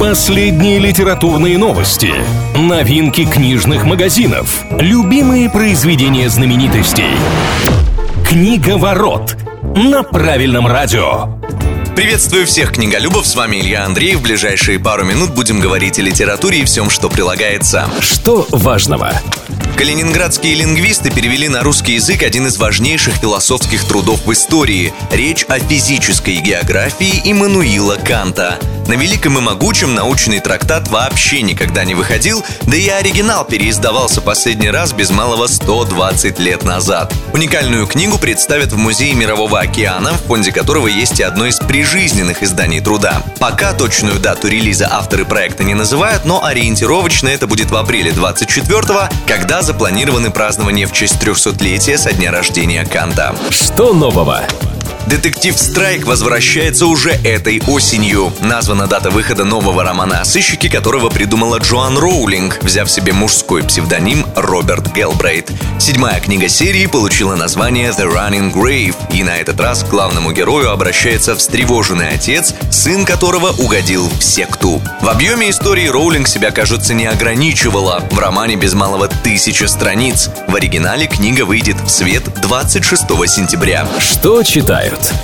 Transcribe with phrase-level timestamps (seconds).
[0.00, 2.10] Последние литературные новости,
[2.56, 7.04] новинки книжных магазинов, любимые произведения знаменитостей.
[8.26, 9.36] Книга ворот
[9.76, 11.38] на правильном радио.
[11.94, 14.20] Приветствую всех книголюбов, с вами Илья Андреев.
[14.20, 17.86] В ближайшие пару минут будем говорить о литературе и всем, что прилагается.
[18.00, 19.12] Что важного?
[19.76, 24.94] Калининградские лингвисты перевели на русский язык один из важнейших философских трудов в истории.
[25.10, 28.58] Речь о физической географии Иммануила Канта.
[28.90, 34.68] На великом и могучем научный трактат вообще никогда не выходил, да и оригинал переиздавался последний
[34.68, 37.14] раз без малого 120 лет назад.
[37.32, 42.42] Уникальную книгу представят в Музее Мирового океана, в фонде которого есть и одно из прижизненных
[42.42, 43.22] изданий труда.
[43.38, 49.08] Пока точную дату релиза авторы проекта не называют, но ориентировочно это будет в апреле 24-го,
[49.28, 53.36] когда запланированы празднования в честь 300-летия со дня рождения Канта.
[53.50, 54.42] Что нового?
[55.06, 58.32] Детектив Страйк возвращается уже этой осенью.
[58.40, 64.26] Названа дата выхода нового романа о сыщике, которого придумала Джоан Роулинг, взяв себе мужской псевдоним
[64.36, 65.50] Роберт Гелбрейт.
[65.78, 70.70] Седьмая книга серии получила название The Running Grave, и на этот раз к главному герою
[70.70, 74.80] обращается встревоженный отец, сын которого угодил в секту.
[75.00, 78.02] В объеме истории Роулинг себя, кажется, не ограничивала.
[78.10, 80.30] В романе без малого тысяча страниц.
[80.46, 83.88] В оригинале книга выйдет в свет 26 сентября.
[83.98, 84.42] Что
[84.90, 85.14] читают?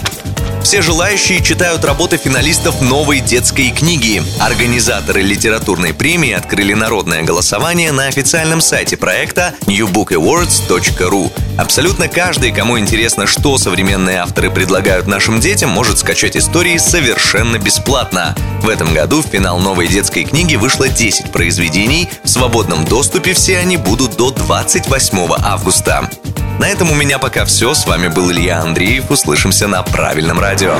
[0.62, 4.20] Все желающие читают работы финалистов новой детской книги.
[4.40, 11.30] Организаторы литературной премии открыли народное голосование на официальном сайте проекта newbookawards.ru.
[11.56, 18.34] Абсолютно каждый, кому интересно, что современные авторы предлагают нашим детям, может скачать истории совершенно бесплатно.
[18.62, 22.08] В этом году в финал новой детской книги вышло 10 произведений.
[22.24, 26.10] В свободном доступе все они будут до 28 августа.
[26.58, 27.74] На этом у меня пока все.
[27.74, 29.10] С вами был Илья Андреев.
[29.10, 30.74] Услышимся на правильном радио.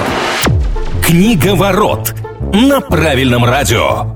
[1.05, 2.15] Книга ворот
[2.53, 4.16] на правильном радио.